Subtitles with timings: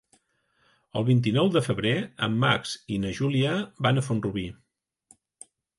[1.01, 1.93] El vint-i-nou de febrer
[2.29, 3.55] en Max i na Júlia
[3.89, 4.51] van a Font-rubí.